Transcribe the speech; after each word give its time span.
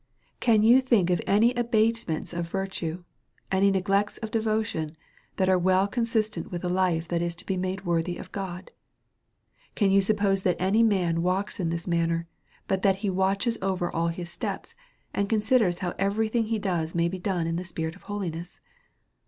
Can 0.39 0.63
you 0.63 0.81
DETOUT 0.81 0.81
AND 0.81 0.81
HOLY 0.81 0.81
LIFE. 0.81 0.85
S77 0.87 0.89
think 0.89 1.09
of 1.11 1.21
any 1.27 1.53
abatements 1.53 2.33
of 2.33 2.51
virtue^ 2.51 3.03
any 3.51 3.69
neglects 3.69 4.17
of 4.17 4.31
de 4.31 4.39
votion, 4.41 4.95
that 5.35 5.47
are 5.47 5.59
well 5.59 5.87
consistent 5.87 6.51
with 6.51 6.63
a 6.65 6.69
life 6.69 7.07
that 7.09 7.21
is 7.21 7.35
to 7.35 7.45
be 7.45 7.55
made 7.55 7.85
worthy 7.85 8.17
of 8.17 8.31
God? 8.31 8.71
Can 9.75 9.91
you 9.91 10.01
suppose 10.01 10.41
that 10.41 10.59
any 10.59 10.81
man 10.81 11.21
walks 11.21 11.59
in 11.59 11.69
this 11.69 11.85
manner, 11.85 12.25
but 12.67 12.83
he 12.95 13.09
that 13.09 13.13
watches 13.13 13.59
over 13.61 13.91
all 13.95 14.07
his 14.07 14.31
steps, 14.31 14.73
and 15.13 15.29
considers 15.29 15.77
how 15.85 15.93
every 15.99 16.29
thing 16.29 16.45
he 16.45 16.57
does 16.57 16.95
may 16.95 17.07
be 17.07 17.19
done 17.19 17.45
in 17.45 17.57
the 17.57 17.63
spirit 17.63 17.95
of 17.95 18.01
holiness? 18.09 18.59